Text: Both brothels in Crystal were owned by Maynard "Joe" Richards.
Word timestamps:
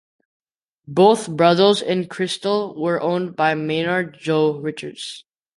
Both 0.87 1.29
brothels 1.29 1.83
in 1.83 2.07
Crystal 2.07 2.73
were 2.75 2.99
owned 2.99 3.35
by 3.35 3.53
Maynard 3.53 4.17
"Joe" 4.19 4.57
Richards. 4.57 5.25